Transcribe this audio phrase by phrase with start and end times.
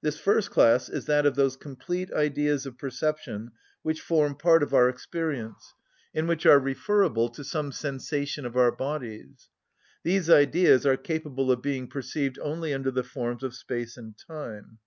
[0.00, 3.50] This first class is that of those complete ideas of perception
[3.82, 5.74] which form part of our experience,
[6.14, 9.50] and which are referable to some sensation of our bodies.
[10.04, 14.78] These ideas are capable of being perceived only under the forms of Space and Time.